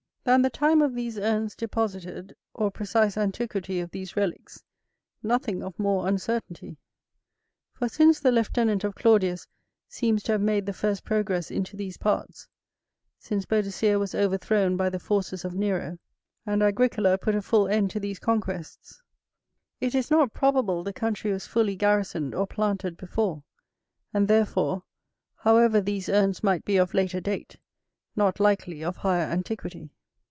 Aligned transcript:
Than 0.23 0.43
the 0.43 0.51
time 0.51 0.83
of 0.83 0.93
these 0.93 1.17
urns 1.17 1.55
deposited, 1.55 2.35
or 2.53 2.69
precise 2.69 3.17
antiquity 3.17 3.79
of 3.79 3.89
these 3.89 4.13
relicks, 4.13 4.61
nothing 5.23 5.63
of 5.63 5.79
more 5.79 6.07
uncertainty; 6.07 6.77
for 7.73 7.89
since 7.89 8.19
the 8.19 8.31
lieutenant 8.31 8.83
of 8.83 8.93
Claudius 8.93 9.47
seems 9.87 10.21
to 10.21 10.33
have 10.33 10.41
made 10.41 10.67
the 10.67 10.73
first 10.73 11.03
progress 11.03 11.49
into 11.49 11.75
these 11.75 11.97
parts, 11.97 12.47
since 13.17 13.47
Boadicea 13.47 13.97
was 13.97 14.13
overthrown 14.13 14.77
by 14.77 14.91
the 14.91 14.99
forces 14.99 15.43
of 15.43 15.55
Nero, 15.55 15.97
and 16.45 16.61
Agricola 16.61 17.17
put 17.17 17.33
a 17.33 17.41
full 17.41 17.67
end 17.67 17.89
to 17.89 17.99
these 17.99 18.19
conquests, 18.19 19.01
it 19.79 19.95
is 19.95 20.11
not 20.11 20.33
probable 20.35 20.83
the 20.83 20.93
country 20.93 21.31
was 21.31 21.47
fully 21.47 21.75
garrisoned 21.75 22.35
or 22.35 22.45
planted 22.45 22.95
before; 22.95 23.43
and, 24.13 24.27
therefore, 24.27 24.83
however 25.37 25.81
these 25.81 26.09
urns 26.09 26.43
might 26.43 26.63
be 26.63 26.77
of 26.77 26.93
later 26.93 27.19
date, 27.19 27.55
not 28.15 28.39
likely 28.39 28.83
of 28.83 28.97
higher 28.97 29.25
antiquity. 29.27 29.89